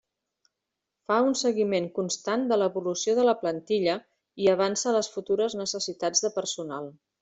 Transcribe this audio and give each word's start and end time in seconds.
Fa 1.11 1.17
un 1.25 1.35
seguiment 1.41 1.89
constant 1.99 2.47
de 2.53 2.59
l'evolució 2.63 3.15
de 3.21 3.27
la 3.29 3.37
plantilla 3.45 4.01
i 4.47 4.53
avança 4.57 4.99
les 4.99 5.15
futures 5.19 5.61
necessitats 5.65 6.29
de 6.29 6.39
personal. 6.43 6.95